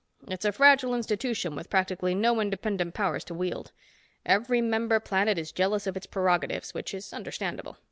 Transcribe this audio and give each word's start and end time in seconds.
It's 0.27 0.45
a 0.45 0.51
fragile 0.51 0.95
institution 0.95 1.55
with 1.55 1.69
practically 1.69 2.15
no 2.15 2.39
independent 2.39 2.95
powers 2.95 3.23
to 3.25 3.35
wield. 3.35 3.71
Every 4.25 4.59
member 4.59 4.99
planet 4.99 5.37
is 5.37 5.51
jealous 5.51 5.85
of 5.85 5.95
its 5.95 6.07
prerogatives, 6.07 6.73
which 6.73 6.95
is 6.95 7.13
understandable. 7.13 7.77